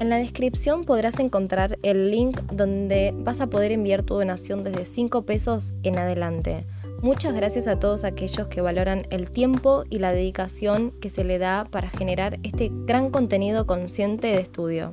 En 0.00 0.08
la 0.08 0.16
descripción 0.16 0.84
podrás 0.84 1.18
encontrar 1.18 1.78
el 1.82 2.10
link 2.10 2.40
donde 2.50 3.12
vas 3.14 3.42
a 3.42 3.48
poder 3.48 3.70
enviar 3.70 4.02
tu 4.02 4.14
donación 4.14 4.64
desde 4.64 4.86
5 4.86 5.26
pesos 5.26 5.74
en 5.82 5.98
adelante. 5.98 6.64
Muchas 7.02 7.34
gracias 7.34 7.66
a 7.66 7.78
todos 7.78 8.04
aquellos 8.04 8.48
que 8.48 8.62
valoran 8.62 9.06
el 9.10 9.30
tiempo 9.30 9.84
y 9.90 9.98
la 9.98 10.12
dedicación 10.12 10.92
que 11.02 11.10
se 11.10 11.22
le 11.22 11.38
da 11.38 11.66
para 11.70 11.90
generar 11.90 12.38
este 12.44 12.70
gran 12.86 13.10
contenido 13.10 13.66
consciente 13.66 14.28
de 14.28 14.40
estudio. 14.40 14.90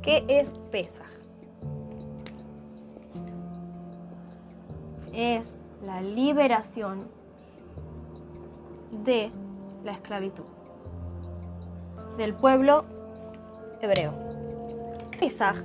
¿Qué 0.00 0.24
es 0.26 0.54
Pesaj? 0.70 1.06
Es 5.12 5.60
la 5.88 6.02
liberación 6.02 7.08
de 9.06 9.30
la 9.86 9.92
esclavitud 9.92 10.44
del 12.18 12.34
pueblo 12.34 12.84
hebreo. 13.80 14.12
Pesaj 15.18 15.56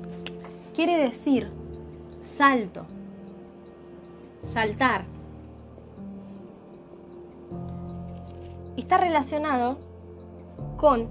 quiere 0.73 0.97
decir 0.97 1.51
salto, 2.21 2.85
saltar. 4.45 5.03
Está 8.77 8.97
relacionado 8.97 9.77
con 10.77 11.09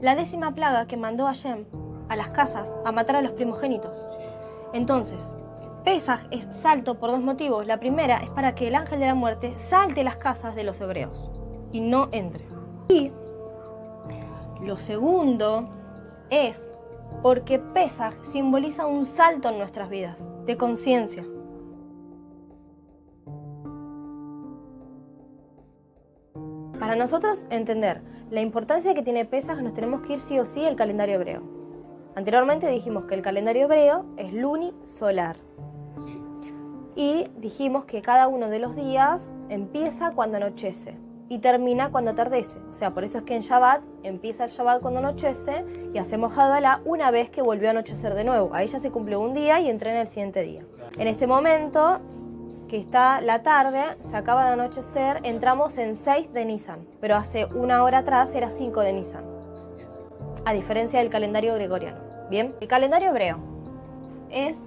la 0.00 0.14
décima 0.14 0.54
plaga 0.54 0.86
que 0.86 0.96
mandó 0.96 1.24
Hashem 1.24 1.64
a 2.08 2.14
las 2.14 2.28
casas 2.28 2.70
a 2.84 2.92
matar 2.92 3.16
a 3.16 3.22
los 3.22 3.32
primogénitos. 3.32 4.06
Entonces, 4.72 5.34
Pesaj 5.84 6.20
es 6.30 6.46
salto 6.54 6.98
por 6.98 7.10
dos 7.10 7.22
motivos. 7.22 7.66
La 7.66 7.80
primera 7.80 8.18
es 8.18 8.28
para 8.30 8.54
que 8.54 8.68
el 8.68 8.74
ángel 8.74 9.00
de 9.00 9.06
la 9.06 9.14
muerte 9.14 9.58
salte 9.58 10.04
las 10.04 10.16
casas 10.16 10.54
de 10.54 10.64
los 10.64 10.80
hebreos 10.80 11.30
y 11.72 11.80
no 11.80 12.08
entre. 12.12 12.44
Y 12.88 13.10
lo 14.62 14.76
segundo 14.76 15.70
es 16.28 16.70
porque 17.22 17.58
Pesaj 17.58 18.14
simboliza 18.24 18.86
un 18.86 19.06
salto 19.06 19.48
en 19.48 19.58
nuestras 19.58 19.88
vidas 19.88 20.28
de 20.44 20.56
conciencia. 20.58 21.24
Para 26.78 26.94
nosotros 26.94 27.46
entender 27.50 28.02
la 28.30 28.42
importancia 28.42 28.94
que 28.94 29.02
tiene 29.02 29.24
Pesaj, 29.24 29.62
nos 29.62 29.72
tenemos 29.72 30.02
que 30.02 30.14
ir 30.14 30.20
sí 30.20 30.38
o 30.38 30.44
sí 30.44 30.64
al 30.64 30.76
calendario 30.76 31.16
hebreo. 31.16 31.42
Anteriormente 32.16 32.68
dijimos 32.68 33.04
que 33.04 33.14
el 33.14 33.22
calendario 33.22 33.64
hebreo 33.64 34.04
es 34.16 34.32
lunisolar 34.32 35.36
y 36.96 37.24
dijimos 37.36 37.84
que 37.84 38.02
cada 38.02 38.28
uno 38.28 38.48
de 38.48 38.58
los 38.58 38.76
días 38.76 39.32
empieza 39.48 40.12
cuando 40.12 40.36
anochece 40.36 40.98
y 41.30 41.38
termina 41.38 41.90
cuando 41.90 42.10
atardece. 42.10 42.58
O 42.70 42.74
sea, 42.74 42.92
por 42.92 43.04
eso 43.04 43.18
es 43.18 43.24
que 43.24 43.36
en 43.36 43.42
Shabbat 43.42 43.82
empieza 44.02 44.44
el 44.44 44.50
Shabbat 44.50 44.82
cuando 44.82 44.98
anochece 44.98 45.64
y 45.94 45.98
hacemos 45.98 46.36
Hadalá 46.36 46.82
una 46.84 47.12
vez 47.12 47.30
que 47.30 47.40
volvió 47.40 47.68
a 47.68 47.70
anochecer 47.70 48.14
de 48.14 48.24
nuevo. 48.24 48.50
Ahí 48.52 48.66
ya 48.66 48.80
se 48.80 48.90
cumplió 48.90 49.20
un 49.20 49.32
día 49.32 49.60
y 49.60 49.70
entré 49.70 49.90
en 49.90 49.98
el 49.98 50.08
siguiente 50.08 50.42
día. 50.42 50.64
En 50.98 51.06
este 51.06 51.28
momento, 51.28 52.00
que 52.66 52.78
está 52.78 53.20
la 53.20 53.42
tarde, 53.42 53.80
se 54.04 54.16
acaba 54.16 54.44
de 54.44 54.54
anochecer, 54.54 55.20
entramos 55.22 55.78
en 55.78 55.94
6 55.94 56.32
de 56.32 56.44
Nisan, 56.44 56.86
pero 57.00 57.14
hace 57.14 57.44
una 57.46 57.84
hora 57.84 57.98
atrás 57.98 58.34
era 58.34 58.50
5 58.50 58.80
de 58.80 58.92
Nisan. 58.92 59.24
A 60.44 60.52
diferencia 60.52 60.98
del 60.98 61.10
calendario 61.10 61.54
gregoriano. 61.54 62.00
Bien, 62.28 62.56
el 62.60 62.66
calendario 62.66 63.10
hebreo 63.10 63.38
es 64.30 64.64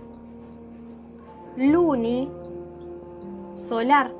luni 1.56 2.30
solar, 3.56 4.12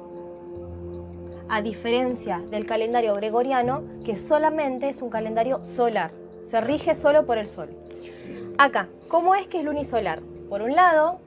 a 1.50 1.62
diferencia 1.62 2.40
del 2.50 2.66
calendario 2.66 3.14
gregoriano, 3.16 3.84
que 4.06 4.16
solamente 4.16 4.90
es 4.90 5.02
un 5.02 5.10
calendario 5.10 5.64
solar, 5.64 6.12
se 6.44 6.62
rige 6.62 6.96
solo 6.96 7.26
por 7.26 7.38
el 7.38 7.48
sol. 7.48 7.70
Acá, 8.58 8.88
¿cómo 9.08 9.36
es 9.36 9.48
que 9.48 9.60
es 9.60 9.66
lunisolar? 9.66 10.22
Por 10.50 10.62
un 10.62 10.74
lado, 10.76 11.20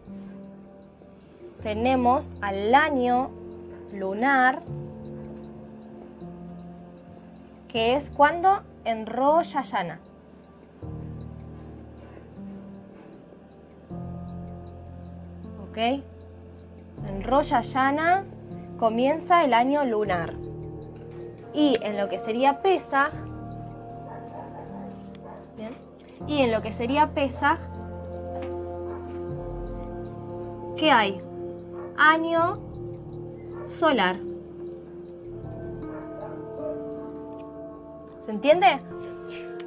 tenemos 1.63 2.27
al 2.41 2.75
año 2.75 3.31
lunar, 3.93 4.61
que 7.69 7.95
es 7.95 8.11
cuando 8.11 8.63
en 8.85 9.07
Rosh. 9.07 9.57
¿Ok? 15.77 15.83
En 17.07 17.23
Rosh 17.23 17.51
Hashanah 17.51 18.25
comienza 18.79 19.45
el 19.45 19.53
año 19.53 19.85
lunar. 19.85 20.33
Y 21.53 21.77
en 21.83 21.99
lo 21.99 22.09
que 22.09 22.19
sería 22.19 22.63
Pesaj, 22.63 23.13
y 26.27 26.41
en 26.41 26.51
lo 26.51 26.63
que 26.63 26.73
sería 26.73 27.11
Pesaj, 27.11 27.59
¿qué 30.79 30.91
hay? 30.91 31.23
Año 31.99 32.59
solar. 33.67 34.17
¿Se 38.25 38.31
entiende? 38.31 38.81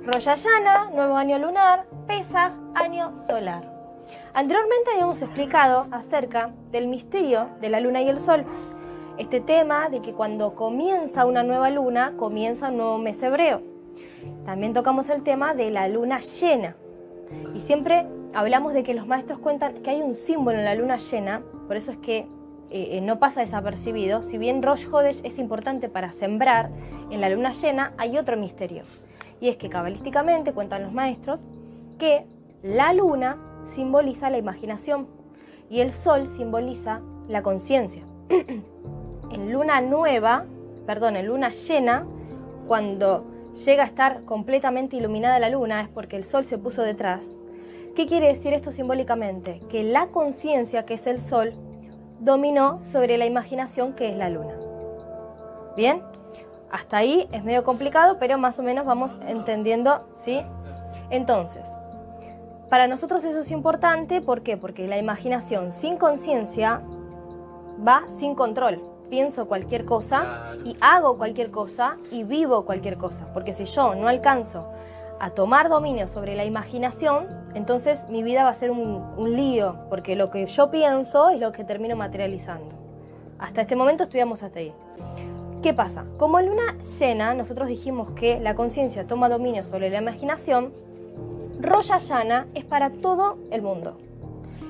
Rosh 0.03 0.25
Hashanah, 0.25 0.89
nuevo 0.89 1.15
año 1.15 1.37
lunar, 1.37 1.85
Pesaj, 2.07 2.53
año 2.73 3.15
solar. 3.15 3.78
Anteriormente 4.33 4.91
habíamos 4.91 5.21
explicado 5.21 5.87
acerca 5.91 6.53
del 6.71 6.87
misterio 6.87 7.47
de 7.61 7.69
la 7.69 7.79
luna 7.79 8.01
y 8.01 8.09
el 8.09 8.19
sol. 8.19 8.45
Este 9.17 9.41
tema 9.41 9.89
de 9.89 10.01
que 10.01 10.13
cuando 10.13 10.53
comienza 10.55 11.25
una 11.25 11.43
nueva 11.43 11.69
luna, 11.69 12.13
comienza 12.15 12.69
un 12.69 12.77
nuevo 12.77 12.97
mes 12.99 13.21
hebreo. 13.23 13.61
También 14.45 14.73
tocamos 14.73 15.09
el 15.09 15.23
tema 15.23 15.53
de 15.53 15.71
la 15.71 15.87
luna 15.87 16.19
llena. 16.19 16.75
Y 17.55 17.59
siempre 17.59 18.05
hablamos 18.33 18.73
de 18.73 18.83
que 18.83 18.93
los 18.93 19.07
maestros 19.07 19.39
cuentan 19.39 19.73
que 19.81 19.89
hay 19.89 20.01
un 20.01 20.15
símbolo 20.15 20.59
en 20.59 20.65
la 20.65 20.75
luna 20.75 20.97
llena, 20.97 21.41
por 21.67 21.75
eso 21.75 21.91
es 21.91 21.97
que 21.97 22.19
eh, 22.19 22.27
eh, 22.69 23.01
no 23.01 23.19
pasa 23.19 23.41
desapercibido. 23.41 24.21
Si 24.21 24.37
bien 24.37 24.61
Rosh 24.61 24.85
Hodesh 24.89 25.21
es 25.23 25.39
importante 25.39 25.89
para 25.89 26.11
sembrar, 26.11 26.69
en 27.09 27.19
la 27.19 27.29
luna 27.29 27.51
llena 27.51 27.93
hay 27.97 28.17
otro 28.17 28.37
misterio. 28.37 28.83
Y 29.41 29.49
es 29.49 29.57
que 29.57 29.69
cabalísticamente 29.69 30.53
cuentan 30.53 30.83
los 30.83 30.93
maestros 30.93 31.43
que 31.97 32.25
la 32.61 32.93
luna 32.93 33.37
simboliza 33.63 34.29
la 34.29 34.37
imaginación 34.37 35.07
y 35.69 35.81
el 35.81 35.91
sol 35.91 36.27
simboliza 36.27 37.01
la 37.27 37.43
conciencia. 37.43 38.03
en 38.29 39.51
luna 39.51 39.81
nueva, 39.81 40.45
perdón, 40.85 41.15
en 41.15 41.27
luna 41.27 41.49
llena, 41.49 42.05
cuando 42.67 43.25
llega 43.65 43.83
a 43.83 43.85
estar 43.85 44.23
completamente 44.25 44.95
iluminada 44.95 45.39
la 45.39 45.49
luna 45.49 45.81
es 45.81 45.89
porque 45.89 46.15
el 46.15 46.23
sol 46.23 46.45
se 46.45 46.57
puso 46.57 46.83
detrás. 46.83 47.35
¿Qué 47.95 48.05
quiere 48.05 48.27
decir 48.27 48.53
esto 48.53 48.71
simbólicamente? 48.71 49.61
Que 49.69 49.83
la 49.83 50.07
conciencia, 50.07 50.85
que 50.85 50.93
es 50.93 51.07
el 51.07 51.19
sol, 51.19 51.53
dominó 52.19 52.79
sobre 52.85 53.17
la 53.17 53.25
imaginación, 53.25 53.93
que 53.93 54.09
es 54.09 54.17
la 54.17 54.29
luna. 54.29 54.53
¿Bien? 55.75 56.01
Hasta 56.71 56.97
ahí 56.97 57.27
es 57.31 57.43
medio 57.43 57.63
complicado, 57.63 58.17
pero 58.19 58.37
más 58.37 58.59
o 58.59 58.63
menos 58.63 58.85
vamos 58.85 59.17
entendiendo, 59.27 60.07
¿sí? 60.15 60.41
Entonces, 61.09 61.67
para 62.69 62.87
nosotros 62.87 63.23
eso 63.23 63.39
es 63.39 63.51
importante, 63.51 64.21
¿por 64.21 64.41
qué? 64.41 64.55
Porque 64.55 64.87
la 64.87 64.97
imaginación 64.97 65.71
sin 65.71 65.97
conciencia 65.97 66.81
va 67.85 68.03
sin 68.07 68.35
control. 68.35 68.83
Pienso 69.09 69.47
cualquier 69.47 69.85
cosa 69.85 70.53
y 70.63 70.77
hago 70.79 71.17
cualquier 71.17 71.49
cosa 71.49 71.97
y 72.11 72.23
vivo 72.23 72.65
cualquier 72.65 72.97
cosa. 72.97 73.27
Porque 73.33 73.53
si 73.53 73.65
yo 73.65 73.95
no 73.95 74.07
alcanzo 74.07 74.69
a 75.19 75.31
tomar 75.31 75.67
dominio 75.67 76.07
sobre 76.07 76.35
la 76.35 76.45
imaginación, 76.45 77.27
entonces 77.55 78.05
mi 78.07 78.21
vida 78.21 78.43
va 78.43 78.51
a 78.51 78.53
ser 78.53 78.69
un, 78.69 79.03
un 79.17 79.35
lío, 79.35 79.75
porque 79.89 80.15
lo 80.15 80.29
que 80.29 80.45
yo 80.45 80.69
pienso 80.69 81.31
es 81.31 81.39
lo 81.39 81.51
que 81.51 81.63
termino 81.63 81.95
materializando. 81.95 82.75
Hasta 83.39 83.61
este 83.61 83.75
momento 83.75 84.03
estudiamos 84.03 84.43
hasta 84.43 84.59
ahí. 84.59 84.73
¿Qué 85.63 85.73
pasa? 85.73 86.05
Como 86.17 86.39
en 86.39 86.45
luna 86.45 86.77
llena, 86.99 87.33
nosotros 87.33 87.67
dijimos 87.67 88.11
que 88.11 88.39
la 88.39 88.53
conciencia 88.53 89.07
toma 89.07 89.27
dominio 89.27 89.63
sobre 89.63 89.89
la 89.89 89.97
imaginación, 89.97 90.71
Rosh 91.61 91.89
Hashanah 91.89 92.47
es 92.53 92.63
para 92.63 92.89
todo 92.89 93.37
el 93.51 93.61
mundo. 93.61 93.97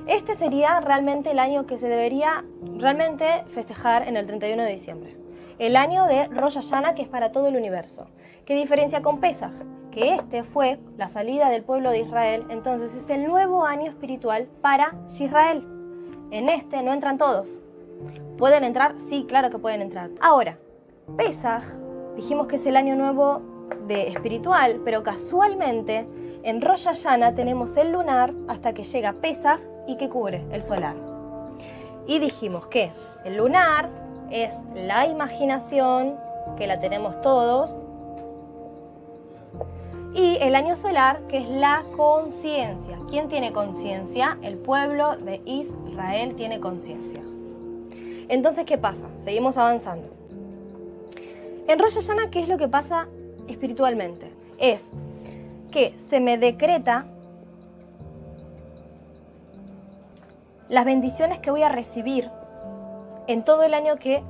Este 0.08 0.34
sería 0.34 0.80
realmente 0.80 1.30
el 1.30 1.38
año 1.38 1.64
que 1.64 1.78
se 1.78 1.88
debería 1.88 2.44
realmente 2.78 3.44
festejar 3.54 4.08
en 4.08 4.16
el 4.16 4.26
31 4.26 4.64
de 4.64 4.72
diciembre. 4.72 5.16
El 5.60 5.76
año 5.76 6.06
de 6.06 6.26
Rosh 6.26 6.54
Hashanah 6.54 6.96
que 6.96 7.02
es 7.02 7.08
para 7.08 7.30
todo 7.30 7.46
el 7.46 7.54
universo. 7.54 8.08
¿Qué 8.44 8.56
diferencia 8.56 9.02
con 9.02 9.20
Pesach? 9.20 9.52
Que 9.92 10.16
este 10.16 10.42
fue 10.42 10.80
la 10.96 11.06
salida 11.06 11.48
del 11.48 11.62
pueblo 11.62 11.92
de 11.92 12.00
Israel, 12.00 12.44
entonces 12.50 12.92
es 12.96 13.08
el 13.08 13.28
nuevo 13.28 13.64
año 13.64 13.88
espiritual 13.88 14.48
para 14.60 14.96
Israel. 15.16 15.64
En 16.32 16.48
este 16.48 16.82
no 16.82 16.92
entran 16.92 17.18
todos. 17.18 17.50
¿Pueden 18.36 18.64
entrar? 18.64 18.96
Sí, 18.98 19.26
claro 19.28 19.48
que 19.48 19.58
pueden 19.58 19.80
entrar. 19.80 20.10
Ahora, 20.20 20.58
Pesach, 21.16 21.62
dijimos 22.16 22.48
que 22.48 22.56
es 22.56 22.66
el 22.66 22.76
año 22.76 22.96
nuevo 22.96 23.42
de 23.86 24.08
espiritual, 24.08 24.80
pero 24.84 25.04
casualmente 25.04 26.08
en 26.42 26.60
Rosh 26.60 26.86
tenemos 27.34 27.76
el 27.76 27.92
lunar 27.92 28.32
hasta 28.48 28.72
que 28.72 28.84
llega 28.84 29.12
Pesach 29.14 29.60
y 29.86 29.96
que 29.96 30.08
cubre 30.08 30.44
el 30.52 30.62
solar. 30.62 30.96
Y 32.06 32.18
dijimos 32.18 32.66
que 32.66 32.90
el 33.24 33.36
lunar 33.36 33.88
es 34.30 34.54
la 34.74 35.06
imaginación, 35.06 36.16
que 36.56 36.66
la 36.66 36.80
tenemos 36.80 37.20
todos, 37.20 37.74
y 40.14 40.38
el 40.40 40.56
año 40.56 40.74
solar, 40.74 41.20
que 41.28 41.38
es 41.38 41.48
la 41.48 41.82
conciencia. 41.96 42.98
¿Quién 43.08 43.28
tiene 43.28 43.52
conciencia? 43.52 44.38
El 44.42 44.56
pueblo 44.56 45.16
de 45.16 45.40
Israel 45.44 46.34
tiene 46.34 46.58
conciencia. 46.58 47.20
Entonces, 48.28 48.64
¿qué 48.64 48.76
pasa? 48.76 49.06
Seguimos 49.18 49.56
avanzando. 49.56 50.08
En 51.68 51.78
Rosh 51.78 51.94
Hashanah, 51.94 52.30
¿qué 52.30 52.40
es 52.40 52.48
lo 52.48 52.58
que 52.58 52.66
pasa 52.66 53.06
espiritualmente? 53.46 54.32
Es 54.58 54.92
que 55.70 55.96
se 55.98 56.20
me 56.20 56.38
decreta 56.38 57.06
las 60.68 60.84
bendiciones 60.84 61.38
que 61.38 61.50
voy 61.50 61.62
a 61.62 61.68
recibir 61.68 62.30
en 63.26 63.44
todo 63.44 63.62
el 63.62 63.74
año 63.74 63.96
que 63.96 64.22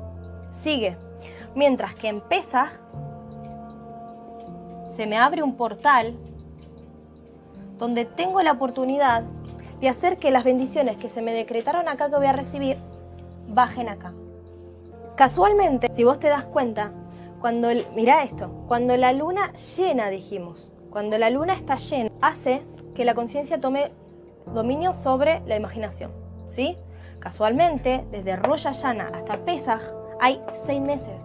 sigue. 0.50 0.96
Mientras 1.54 1.94
que 1.94 2.08
en 2.08 2.20
Pesach 2.20 2.70
se 4.90 5.06
me 5.06 5.18
abre 5.18 5.42
un 5.42 5.56
portal 5.56 6.14
donde 7.78 8.04
tengo 8.04 8.42
la 8.42 8.52
oportunidad 8.52 9.22
de 9.80 9.88
hacer 9.88 10.18
que 10.18 10.30
las 10.30 10.44
bendiciones 10.44 10.96
que 10.96 11.08
se 11.08 11.22
me 11.22 11.32
decretaron 11.32 11.88
acá 11.88 12.10
que 12.10 12.16
voy 12.16 12.26
a 12.26 12.32
recibir 12.32 12.76
bajen 13.48 13.88
acá. 13.88 14.12
Casualmente, 15.16 15.88
si 15.92 16.04
vos 16.04 16.18
te 16.18 16.28
das 16.28 16.44
cuenta, 16.44 16.92
cuando 17.40 17.68
mira 17.94 18.22
esto, 18.22 18.50
cuando 18.68 18.96
la 18.96 19.12
luna 19.12 19.52
llena 19.54 20.10
dijimos, 20.10 20.70
cuando 20.90 21.16
la 21.18 21.30
luna 21.30 21.54
está 21.54 21.76
llena, 21.76 22.10
hace 22.20 22.62
que 22.94 23.04
la 23.04 23.14
conciencia 23.14 23.60
tome 23.60 23.92
dominio 24.52 24.92
sobre 24.92 25.40
la 25.46 25.56
imaginación, 25.56 26.10
¿sí? 26.48 26.76
Casualmente, 27.20 28.04
desde 28.10 28.36
Rosh 28.36 28.64
Hashanah 28.64 29.08
hasta 29.14 29.44
Pesach 29.44 29.82
hay 30.20 30.42
seis 30.52 30.80
meses. 30.80 31.22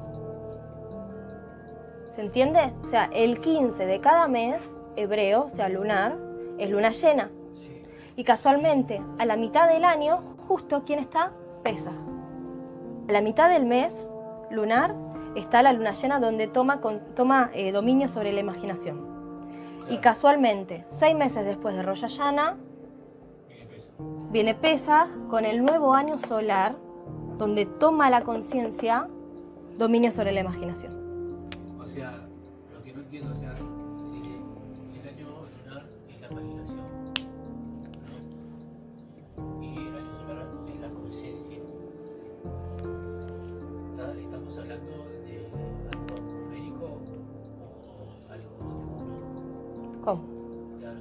¿Se 2.10 2.22
entiende? 2.22 2.74
O 2.82 2.86
sea, 2.86 3.10
el 3.12 3.42
15 3.42 3.86
de 3.86 4.00
cada 4.00 4.28
mes 4.28 4.70
hebreo, 4.96 5.46
o 5.46 5.50
sea, 5.50 5.68
lunar, 5.68 6.16
es 6.58 6.70
luna 6.70 6.92
llena. 6.92 7.32
Y 8.16 8.24
casualmente, 8.24 9.02
a 9.18 9.26
la 9.26 9.36
mitad 9.36 9.68
del 9.68 9.84
año, 9.84 10.22
justo 10.48 10.84
¿quién 10.86 11.00
está? 11.00 11.34
Pesa. 11.64 11.92
A 13.10 13.12
la 13.12 13.22
mitad 13.22 13.50
del 13.50 13.66
mes 13.66 14.06
lunar 14.50 14.96
está 15.36 15.62
la 15.64 15.74
luna 15.74 15.92
llena 15.92 16.20
donde 16.20 16.48
toma, 16.48 16.80
toma 17.16 17.50
eh, 17.54 17.72
dominio 17.72 18.08
sobre 18.08 18.32
la 18.32 18.40
imaginación. 18.40 19.15
Y 19.90 19.98
casualmente, 19.98 20.86
seis 20.90 21.16
meses 21.16 21.46
después 21.46 21.76
de 21.76 21.84
Rosh 21.84 22.02
Hashanah, 22.02 22.58
viene 24.32 24.56
Pesach 24.56 25.10
con 25.30 25.46
el 25.46 25.64
nuevo 25.64 25.94
año 25.94 26.18
solar, 26.18 26.76
donde 27.38 27.66
toma 27.66 28.10
la 28.10 28.22
conciencia 28.22 29.08
dominio 29.78 30.12
sobre 30.12 30.32
la 30.32 30.42
imaginación. 30.42 31.50
O 31.80 31.86
sea, 31.86 32.28
lo 32.74 32.84
que 32.84 32.94
no 32.94 33.02
entiendo, 33.02 33.32
o 33.32 33.36
sea, 33.36 33.56
¿Cómo? 50.06 50.24
Claro. 50.80 51.00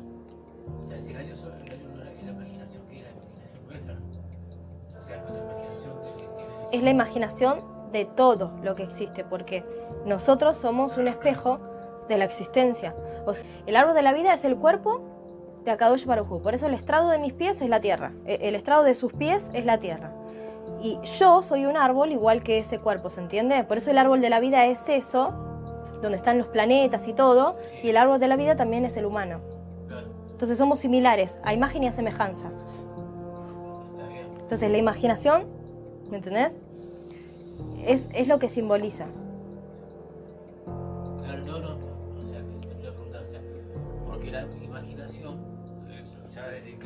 O 0.81 0.83
sea, 0.83 0.99
si 0.99 1.11
el 1.11 1.19
año, 1.19 1.37
solar, 1.37 1.59
el 1.65 1.73
año 1.73 1.89
lunar 1.91 2.09
es 2.09 2.25
la 2.25 2.33
imaginación, 2.33 2.83
¿qué 2.89 3.01
es 3.01 3.05
la 3.05 3.11
imaginación 3.11 3.67
nuestra? 3.67 3.95
O 4.97 5.01
sea, 5.01 5.17
nuestra 5.19 5.45
imaginación 5.45 6.03
de 6.03 6.11
que 6.11 6.29
tiene... 6.35 6.69
Es 6.73 6.83
la 6.83 6.91
imaginación 6.91 7.61
de 7.93 8.07
todo 8.07 8.53
lo 8.63 8.75
que 8.75 8.83
existe, 8.83 9.23
porque 9.23 9.63
nosotros 10.07 10.57
somos 10.57 10.97
un 10.97 11.07
espejo 11.07 11.61
de 12.09 12.17
la 12.17 12.25
existencia. 12.25 12.97
O 13.27 13.35
sea, 13.35 13.49
el 13.67 13.77
árbol 13.77 13.95
de 13.95 14.03
la 14.03 14.15
vida 14.15 14.33
es 14.33 14.45
el 14.47 14.57
cuerpo 14.57 15.03
de 15.65 15.71
Akadosh 15.71 16.05
Baruj 16.07 16.43
Por 16.43 16.55
eso 16.55 16.67
el 16.67 16.75
estrado 16.75 17.09
de 17.11 17.19
mis 17.19 17.35
pies 17.35 17.61
es 17.61 17.69
la 17.69 17.81
tierra. 17.81 18.13
E, 18.25 18.49
el 18.49 18.55
estrado 18.55 18.85
de 18.85 18.95
sus 18.95 19.13
pies 19.13 19.51
es 19.53 19.67
la 19.67 19.79
tierra. 19.79 20.13
Y 20.83 20.99
yo 21.19 21.43
soy 21.43 21.67
un 21.67 21.77
árbol 21.77 22.11
igual 22.11 22.43
que 22.43 22.59
ese 22.59 22.79
cuerpo, 22.79 23.11
¿se 23.11 23.21
entiende? 23.21 23.65
Por 23.65 23.77
eso 23.77 23.91
el 23.91 23.99
árbol 23.99 24.23
de 24.23 24.31
la 24.31 24.41
vida 24.41 24.65
es 24.67 24.89
eso, 24.89 25.33
donde 26.03 26.17
están 26.17 26.39
los 26.39 26.49
planetas 26.49 27.09
y 27.09 27.13
todo, 27.13 27.57
y 27.83 27.89
el 27.89 27.97
árbol 27.97 28.21
de 28.21 28.29
la 28.29 28.37
vida 28.37 28.57
también 28.57 28.85
es 28.85 28.97
el 28.97 29.07
humano. 29.07 29.41
Entonces 30.33 30.59
somos 30.59 30.81
similares, 30.81 31.39
a 31.43 31.55
imagen 31.55 31.85
y 31.85 31.87
a 31.87 31.93
semejanza. 31.93 32.51
Entonces 34.43 34.71
la 34.71 34.79
imaginación, 34.79 35.47
¿me 36.11 36.17
entendés? 36.19 36.59
es, 37.87 38.29
lo 38.29 38.39
que 38.39 38.49
simboliza. 38.49 39.07
Claro, 41.23 41.45
no, 41.45 41.59
no, 41.61 41.77
o 42.23 42.29
sea, 42.29 42.41
te, 42.41 42.69
te 42.69 42.75
preguntar, 42.75 43.23
o 43.23 43.27
sea, 43.27 43.41
porque 44.07 44.31
la 44.31 44.47
imaginación, 44.63 45.39
o 46.25 46.29
sea, 46.29 46.49
de, 46.49 46.61
de, 46.63 46.77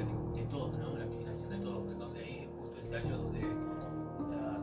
todos, 0.51 0.77
¿no? 0.79 0.97
La 0.97 1.05
imaginación 1.05 1.51
de 1.51 1.59
todos, 1.59 1.99
donde 1.99 2.21
ahí 2.21 2.49
justo 2.59 2.81
ese 2.81 2.97
año 2.97 3.19
donde 3.19 3.41
está... 3.41 4.59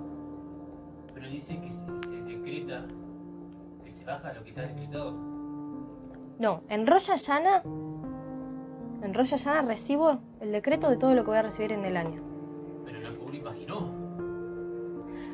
Pero 1.14 1.30
dice 1.30 1.60
que 1.60 1.70
se, 1.70 1.86
decreta, 2.24 2.86
baja 4.06 4.34
lo 4.34 4.44
que 4.44 4.50
está 4.50 4.62
decretado. 4.62 5.12
No, 6.38 6.64
en 6.70 6.86
Rosh 6.86 7.08
Hashanah, 7.08 7.64
en 9.04 9.14
Rosh 9.14 9.32
Hashanah 9.32 9.62
recibo 9.64 10.20
el 10.42 10.52
decreto 10.52 10.90
de 10.90 10.98
todo 10.98 11.14
lo 11.14 11.24
que 11.24 11.30
voy 11.30 11.38
a 11.38 11.44
recibir 11.44 11.72
en 11.72 11.86
el 11.86 11.98
año. 11.98 12.22
Pero 12.86 13.00
lo 13.00 13.14
que 13.14 13.20
uno 13.24 13.36
imaginó. 13.36 14.06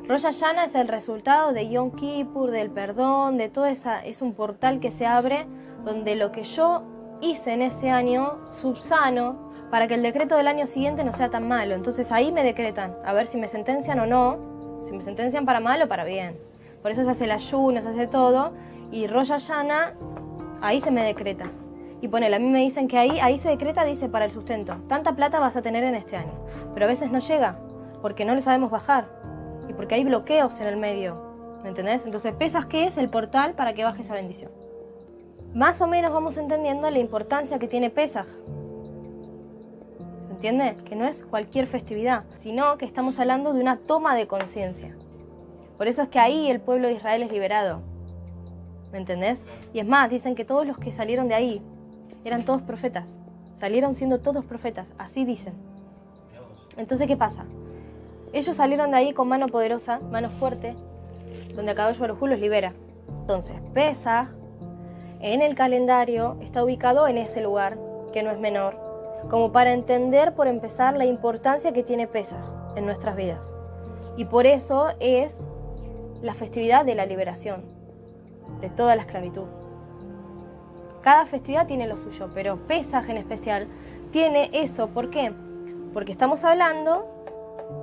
Rosh 0.06 0.22
Hashanah 0.22 0.64
es 0.64 0.74
el 0.74 0.88
resultado 0.88 1.52
de 1.52 1.68
Yom 1.68 1.92
Kippur, 1.92 2.50
del 2.50 2.70
perdón, 2.70 3.36
de 3.36 3.48
todo 3.48 3.66
esa, 3.66 4.00
es 4.04 4.22
un 4.22 4.34
portal 4.34 4.80
que 4.80 4.90
se 4.90 5.06
abre 5.06 5.46
donde 5.84 6.16
lo 6.16 6.32
que 6.32 6.44
yo 6.44 6.82
hice 7.20 7.52
en 7.52 7.62
ese 7.62 7.90
año 7.90 8.38
subsano 8.50 9.52
para 9.70 9.86
que 9.86 9.94
el 9.94 10.02
decreto 10.02 10.36
del 10.36 10.48
año 10.48 10.66
siguiente 10.66 11.02
no 11.02 11.12
sea 11.12 11.30
tan 11.30 11.48
malo. 11.48 11.74
Entonces 11.74 12.12
ahí 12.12 12.30
me 12.30 12.44
decretan, 12.44 12.96
a 13.04 13.12
ver 13.12 13.26
si 13.26 13.38
me 13.38 13.48
sentencian 13.48 13.98
o 14.00 14.06
no, 14.06 14.82
si 14.84 14.92
me 14.92 15.02
sentencian 15.02 15.46
para 15.46 15.60
mal 15.60 15.80
o 15.82 15.88
para 15.88 16.04
bien. 16.04 16.51
Por 16.82 16.90
eso 16.90 17.04
se 17.04 17.10
hace 17.10 17.24
el 17.24 17.32
ayuno, 17.32 17.80
se 17.80 17.88
hace 17.88 18.06
todo, 18.06 18.52
y 18.90 19.06
Rosh 19.06 19.28
Hashanah, 19.28 19.94
ahí 20.60 20.80
se 20.80 20.90
me 20.90 21.04
decreta. 21.04 21.50
Y 22.00 22.08
ponele, 22.08 22.36
a 22.36 22.38
mí 22.40 22.50
me 22.50 22.60
dicen 22.60 22.88
que 22.88 22.98
ahí, 22.98 23.20
ahí 23.20 23.38
se 23.38 23.48
decreta, 23.48 23.84
dice, 23.84 24.08
para 24.08 24.24
el 24.24 24.32
sustento. 24.32 24.74
Tanta 24.88 25.14
plata 25.14 25.38
vas 25.38 25.56
a 25.56 25.62
tener 25.62 25.84
en 25.84 25.94
este 25.94 26.16
año. 26.16 26.32
Pero 26.74 26.86
a 26.86 26.88
veces 26.88 27.12
no 27.12 27.20
llega, 27.20 27.58
porque 28.02 28.24
no 28.24 28.34
lo 28.34 28.40
sabemos 28.40 28.70
bajar 28.70 29.08
y 29.68 29.72
porque 29.72 29.94
hay 29.94 30.04
bloqueos 30.04 30.58
en 30.60 30.66
el 30.66 30.76
medio, 30.76 31.60
¿me 31.62 31.68
entendés? 31.68 32.04
Entonces, 32.04 32.34
pesas 32.34 32.66
que 32.66 32.86
es 32.86 32.98
el 32.98 33.08
portal 33.08 33.54
para 33.54 33.72
que 33.72 33.84
baje 33.84 34.02
esa 34.02 34.14
bendición. 34.14 34.50
Más 35.54 35.80
o 35.80 35.86
menos 35.86 36.12
vamos 36.12 36.36
entendiendo 36.38 36.90
la 36.90 36.98
importancia 36.98 37.58
que 37.58 37.68
tiene 37.68 37.90
Pesaj. 37.90 38.26
¿Se 40.26 40.32
entiende? 40.32 40.76
Que 40.84 40.96
no 40.96 41.04
es 41.04 41.24
cualquier 41.24 41.66
festividad, 41.66 42.24
sino 42.38 42.78
que 42.78 42.86
estamos 42.86 43.20
hablando 43.20 43.52
de 43.52 43.60
una 43.60 43.76
toma 43.76 44.16
de 44.16 44.26
conciencia. 44.26 44.96
Por 45.78 45.88
eso 45.88 46.02
es 46.02 46.08
que 46.08 46.18
ahí 46.18 46.50
el 46.50 46.60
pueblo 46.60 46.88
de 46.88 46.94
Israel 46.94 47.22
es 47.22 47.32
liberado. 47.32 47.80
¿Me 48.92 48.98
entendés? 48.98 49.46
Y 49.72 49.80
es 49.80 49.86
más, 49.86 50.10
dicen 50.10 50.34
que 50.34 50.44
todos 50.44 50.66
los 50.66 50.78
que 50.78 50.92
salieron 50.92 51.28
de 51.28 51.34
ahí 51.34 51.62
eran 52.24 52.44
todos 52.44 52.62
profetas. 52.62 53.18
Salieron 53.54 53.94
siendo 53.94 54.20
todos 54.20 54.44
profetas, 54.44 54.92
así 54.98 55.24
dicen. 55.24 55.54
Entonces, 56.76 57.06
¿qué 57.06 57.16
pasa? 57.16 57.44
Ellos 58.32 58.56
salieron 58.56 58.90
de 58.90 58.96
ahí 58.96 59.12
con 59.12 59.28
mano 59.28 59.46
poderosa, 59.46 60.00
mano 60.10 60.30
fuerte, 60.30 60.74
donde 61.54 61.72
Akadosh 61.72 61.98
Baruj 61.98 62.22
los 62.22 62.38
libera. 62.38 62.72
Entonces, 63.20 63.56
Pesach 63.74 64.28
en 65.20 65.42
el 65.42 65.54
calendario 65.54 66.36
está 66.40 66.64
ubicado 66.64 67.06
en 67.08 67.18
ese 67.18 67.42
lugar, 67.42 67.78
que 68.12 68.22
no 68.22 68.30
es 68.30 68.38
menor, 68.38 68.76
como 69.30 69.52
para 69.52 69.72
entender 69.72 70.34
por 70.34 70.48
empezar 70.48 70.96
la 70.96 71.04
importancia 71.04 71.72
que 71.72 71.82
tiene 71.82 72.08
Pesach 72.08 72.42
en 72.74 72.86
nuestras 72.86 73.16
vidas. 73.16 73.52
Y 74.16 74.24
por 74.24 74.46
eso 74.46 74.88
es 74.98 75.40
la 76.22 76.34
festividad 76.34 76.84
de 76.84 76.94
la 76.94 77.04
liberación 77.04 77.64
de 78.60 78.70
toda 78.70 78.96
la 78.96 79.02
esclavitud. 79.02 79.46
Cada 81.02 81.26
festividad 81.26 81.66
tiene 81.66 81.88
lo 81.88 81.96
suyo, 81.96 82.30
pero 82.32 82.66
Pesach 82.68 83.08
en 83.08 83.16
especial 83.16 83.66
tiene 84.12 84.50
eso. 84.52 84.88
¿Por 84.88 85.10
qué? 85.10 85.32
Porque 85.92 86.12
estamos 86.12 86.44
hablando 86.44 87.04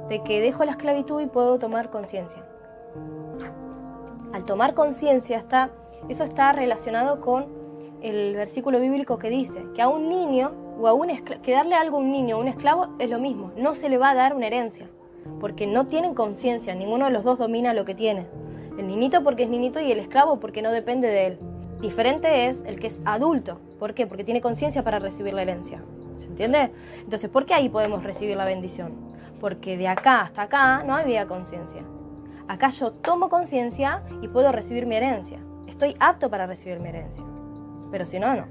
de 0.07 0.23
que 0.23 0.39
dejo 0.39 0.63
la 0.63 0.71
esclavitud 0.71 1.21
y 1.21 1.27
puedo 1.27 1.59
tomar 1.59 1.89
conciencia. 1.89 2.45
Al 4.31 4.45
tomar 4.45 4.73
conciencia 4.73 5.37
está, 5.37 5.71
eso 6.07 6.23
está 6.23 6.53
relacionado 6.53 7.19
con 7.19 7.47
el 8.01 8.35
versículo 8.35 8.79
bíblico 8.79 9.17
que 9.17 9.29
dice 9.29 9.65
que 9.75 9.81
a 9.81 9.89
un 9.89 10.07
niño 10.07 10.53
o 10.79 10.87
a 10.87 10.93
un 10.93 11.09
que 11.09 11.51
darle 11.51 11.75
algo 11.75 11.97
a 11.97 11.99
un 11.99 12.11
niño 12.11 12.37
o 12.37 12.39
un 12.39 12.47
esclavo 12.47 12.87
es 12.99 13.09
lo 13.09 13.19
mismo, 13.19 13.51
no 13.57 13.73
se 13.73 13.89
le 13.89 13.97
va 13.97 14.11
a 14.11 14.15
dar 14.15 14.33
una 14.33 14.47
herencia, 14.47 14.89
porque 15.39 15.67
no 15.67 15.87
tienen 15.87 16.13
conciencia, 16.13 16.75
ninguno 16.75 17.05
de 17.05 17.11
los 17.11 17.23
dos 17.23 17.39
domina 17.39 17.73
lo 17.73 17.85
que 17.85 17.95
tiene. 17.95 18.27
El 18.77 18.87
niñito 18.87 19.23
porque 19.23 19.43
es 19.43 19.49
niñito 19.49 19.79
y 19.79 19.91
el 19.91 19.99
esclavo 19.99 20.39
porque 20.39 20.61
no 20.61 20.71
depende 20.71 21.07
de 21.07 21.27
él. 21.27 21.39
Diferente 21.81 22.47
es 22.47 22.63
el 22.65 22.79
que 22.79 22.87
es 22.87 22.99
adulto. 23.05 23.59
¿Por 23.79 23.93
qué? 23.93 24.07
Porque 24.07 24.23
tiene 24.23 24.41
conciencia 24.41 24.83
para 24.83 24.99
recibir 24.99 25.33
la 25.33 25.41
herencia. 25.41 25.83
¿Se 26.17 26.27
entiende? 26.27 26.71
Entonces, 26.99 27.29
¿por 27.29 27.45
qué 27.45 27.53
ahí 27.53 27.69
podemos 27.69 28.03
recibir 28.03 28.35
la 28.35 28.45
bendición? 28.45 29.09
porque 29.39 29.77
de 29.77 29.87
acá 29.87 30.21
hasta 30.21 30.43
acá 30.43 30.83
no 30.83 30.95
había 30.95 31.27
conciencia. 31.27 31.83
Acá 32.47 32.69
yo 32.69 32.91
tomo 32.91 33.29
conciencia 33.29 34.03
y 34.21 34.27
puedo 34.27 34.51
recibir 34.51 34.85
mi 34.85 34.95
herencia. 34.95 35.39
Estoy 35.67 35.95
apto 35.99 36.29
para 36.29 36.47
recibir 36.47 36.79
mi 36.79 36.89
herencia. 36.89 37.23
Pero 37.91 38.05
si 38.05 38.19
no, 38.19 38.35
no. 38.35 38.47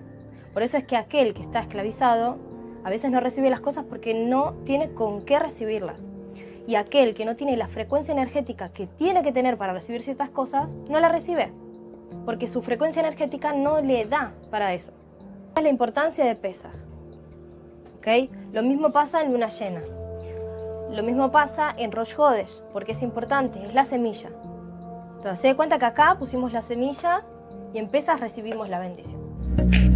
Por 0.52 0.62
eso 0.62 0.76
es 0.76 0.84
que 0.84 0.96
aquel 0.96 1.34
que 1.34 1.42
está 1.42 1.60
esclavizado 1.60 2.38
a 2.84 2.90
veces 2.90 3.10
no 3.10 3.20
recibe 3.20 3.50
las 3.50 3.60
cosas 3.60 3.84
porque 3.84 4.14
no 4.14 4.54
tiene 4.64 4.92
con 4.92 5.22
qué 5.22 5.38
recibirlas. 5.38 6.06
Y 6.68 6.74
aquel 6.74 7.14
que 7.14 7.24
no 7.24 7.34
tiene 7.34 7.56
la 7.56 7.66
frecuencia 7.66 8.12
energética 8.12 8.68
que 8.68 8.86
tiene 8.86 9.22
que 9.22 9.32
tener 9.32 9.56
para 9.56 9.72
recibir 9.72 10.02
ciertas 10.02 10.28
cosas, 10.28 10.68
no 10.90 11.00
la 11.00 11.08
recibe. 11.08 11.50
Porque 12.26 12.46
su 12.46 12.60
frecuencia 12.60 13.00
energética 13.00 13.54
no 13.54 13.80
le 13.80 14.04
da 14.04 14.34
para 14.50 14.74
eso. 14.74 14.92
Es 15.56 15.62
la 15.62 15.70
importancia 15.70 16.26
de 16.26 16.34
Pesaj. 16.34 16.74
¿Okay? 17.96 18.30
Lo 18.52 18.62
mismo 18.62 18.90
pasa 18.90 19.22
en 19.22 19.32
luna 19.32 19.48
llena. 19.48 19.80
Lo 20.90 21.02
mismo 21.02 21.30
pasa 21.30 21.74
en 21.74 21.90
Rosh 21.90 22.12
Hodesh, 22.18 22.60
porque 22.74 22.92
es 22.92 23.02
importante, 23.02 23.64
es 23.64 23.72
la 23.72 23.86
semilla. 23.86 24.28
Entonces, 25.16 25.40
se 25.40 25.48
da 25.48 25.56
cuenta 25.56 25.78
que 25.78 25.86
acá 25.86 26.16
pusimos 26.18 26.52
la 26.52 26.60
semilla 26.60 27.24
y 27.72 27.78
en 27.78 27.88
Pesaj 27.88 28.20
recibimos 28.20 28.68
la 28.68 28.78
bendición. 28.78 29.87